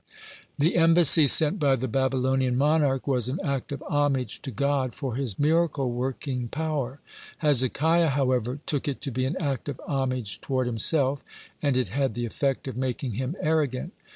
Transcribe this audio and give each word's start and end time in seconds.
(83) 0.59 0.67
The 0.69 0.75
embassy 0.77 1.27
sent 1.27 1.59
by 1.59 1.75
the 1.75 1.87
Babylonian 1.87 2.57
monarch 2.57 3.05
was 3.05 3.29
an 3.29 3.39
act 3.43 3.71
of 3.71 3.83
homage 3.87 4.41
to 4.41 4.49
God 4.49 4.95
for 4.95 5.13
his 5.13 5.37
miracle 5.37 5.91
working 5.91 6.47
power. 6.47 6.99
Hezekiah, 7.37 8.09
however, 8.09 8.59
took 8.65 8.87
it 8.87 8.99
to 9.01 9.11
be 9.11 9.25
an 9.25 9.37
act 9.39 9.69
of 9.69 9.79
homage 9.85 10.41
toward 10.41 10.65
himself, 10.65 11.23
and 11.61 11.77
it 11.77 11.89
had 11.89 12.15
the 12.15 12.25
effect 12.25 12.67
of 12.67 12.77
making 12.77 13.11
him 13.13 13.35
arrogant. 13.41 13.93